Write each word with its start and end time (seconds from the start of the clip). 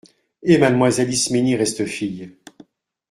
Et 0.41 0.57
mademoiselle 0.57 1.11
Isménie 1.11 1.55
reste 1.55 1.85
fille! 1.85 2.33